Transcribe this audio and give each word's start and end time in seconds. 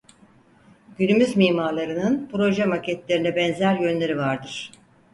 Günümüz 0.97 1.37
mimarlarının 1.37 2.29
proje 2.31 2.65
maketlerine 2.65 3.35
benzer 3.35 3.79
yönleri 3.79 4.17
vardır. 4.17 4.71